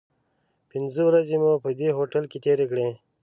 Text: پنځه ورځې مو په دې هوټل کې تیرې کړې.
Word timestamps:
پنځه 0.71 1.01
ورځې 1.09 1.35
مو 1.43 1.51
په 1.63 1.69
دې 1.79 1.89
هوټل 1.97 2.23
کې 2.31 2.37
تیرې 2.45 2.65
کړې. 2.71 2.87